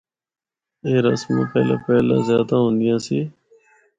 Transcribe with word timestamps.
اے 0.85 0.93
رسماں 1.05 1.45
پہلا 1.51 1.75
پہلا 1.85 2.17
زیادہ 2.27 2.55
ہوندیاں 2.63 2.99
سی۔ 3.05 3.19